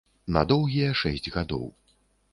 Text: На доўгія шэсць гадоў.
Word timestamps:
На 0.37 0.41
доўгія 0.51 0.95
шэсць 1.03 1.31
гадоў. 1.39 1.65